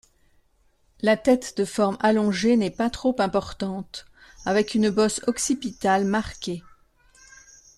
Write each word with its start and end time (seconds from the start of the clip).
La 1.01 1.15
tête 1.15 1.55
de 1.57 1.63
forme 1.63 1.95
allongée 1.99 2.57
n'est 2.57 2.71
pas 2.71 2.89
trop 2.89 3.15
importante, 3.19 4.07
avec 4.45 4.73
une 4.73 4.89
bosse 4.89 5.21
occipitale 5.27 6.05
marquée. 6.05 6.63